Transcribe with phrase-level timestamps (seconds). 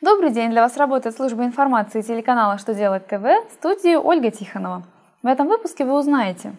[0.00, 0.50] Добрый день!
[0.50, 4.84] Для вас работает служба информации телеканала «Что делать ТВ» в студии Ольга Тихонова.
[5.24, 6.52] В этом выпуске вы узнаете,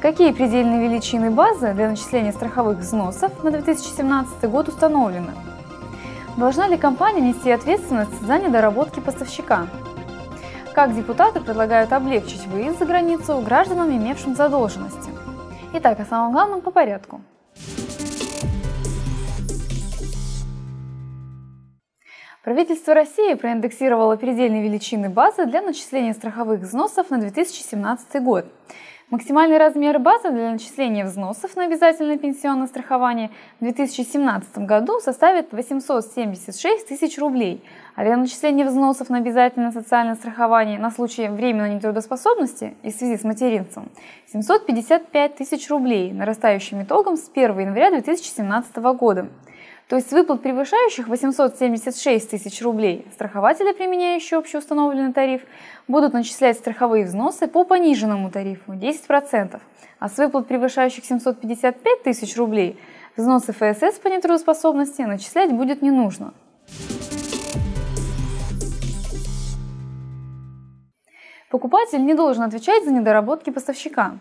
[0.00, 5.32] какие предельные величины базы для начисления страховых взносов на 2017 год установлены,
[6.38, 9.66] должна ли компания нести ответственность за недоработки поставщика,
[10.74, 15.10] как депутаты предлагают облегчить выезд за границу гражданам, имевшим задолженности.
[15.74, 17.20] Итак, о самом главном по порядку–
[22.44, 28.44] Правительство России проиндексировало предельные величины базы для начисления страховых взносов на 2017 год.
[29.08, 36.86] Максимальный размер базы для начисления взносов на обязательное пенсионное страхование в 2017 году составит 876
[36.86, 42.90] тысяч рублей, а для начисления взносов на обязательное социальное страхование на случай временной нетрудоспособности и
[42.90, 43.88] в связи с материнством
[44.30, 49.28] 755 тысяч рублей, нарастающим итогом с 1 января 2017 года.
[49.88, 55.42] То есть выплат, превышающих 876 тысяч рублей, страхователи, применяющие общеустановленный тариф,
[55.88, 59.60] будут начислять страховые взносы по пониженному тарифу 10%,
[59.98, 62.78] а с выплат, превышающих 755 тысяч рублей,
[63.14, 66.32] взносы ФСС по нетрудоспособности начислять будет не нужно.
[71.50, 74.18] Покупатель не должен отвечать за недоработки поставщика.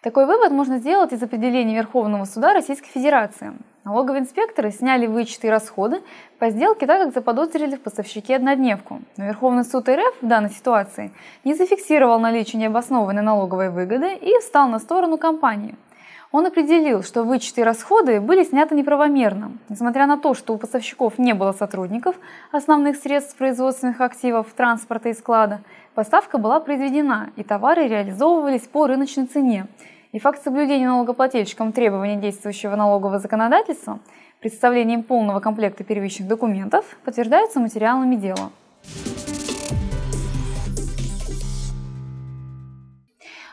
[0.00, 3.52] Такой вывод можно сделать из определения Верховного суда Российской Федерации.
[3.84, 6.02] Налоговые инспекторы сняли вычеты и расходы
[6.38, 9.00] по сделке, так как заподозрили в поставщике однодневку.
[9.16, 11.10] Но Верховный суд РФ в данной ситуации
[11.42, 15.74] не зафиксировал наличие необоснованной налоговой выгоды и встал на сторону компании.
[16.30, 19.52] Он определил, что вычеты и расходы были сняты неправомерно.
[19.68, 22.14] Несмотря на то, что у поставщиков не было сотрудников,
[22.52, 25.60] основных средств производственных активов, транспорта и склада,
[25.94, 29.66] поставка была произведена, и товары реализовывались по рыночной цене,
[30.12, 33.98] и факт соблюдения налогоплательщиком требований действующего налогового законодательства
[34.40, 38.50] представлением полного комплекта первичных документов подтверждаются материалами дела.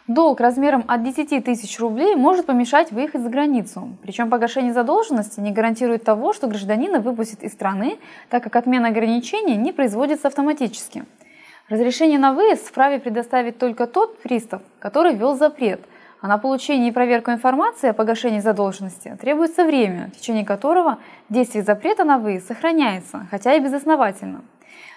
[0.08, 3.96] Долг размером от 10 тысяч рублей может помешать выехать за границу.
[4.02, 9.56] Причем погашение задолженности не гарантирует того, что гражданина выпустят из страны, так как отмена ограничений
[9.56, 11.06] не производится автоматически.
[11.70, 15.80] Разрешение на выезд вправе предоставить только тот пристав, который ввел запрет–
[16.22, 20.98] а на получение и проверку информации о погашении задолженности требуется время, в течение которого
[21.30, 24.42] действие запрета на выезд сохраняется, хотя и безосновательно.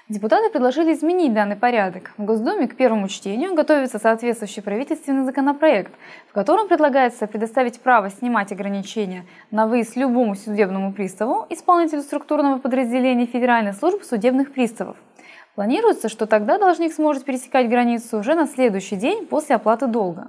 [0.09, 2.13] Депутаты предложили изменить данный порядок.
[2.19, 5.93] В Госдуме к первому чтению готовится соответствующий правительственный законопроект,
[6.29, 13.27] в котором предлагается предоставить право снимать ограничения на выезд любому судебному приставу, исполнителю структурного подразделения
[13.27, 14.97] Федеральной службы судебных приставов.
[15.55, 20.29] Планируется, что тогда должник сможет пересекать границу уже на следующий день после оплаты долга.